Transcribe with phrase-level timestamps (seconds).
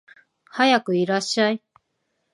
[0.45, 1.61] はやくいらっしゃい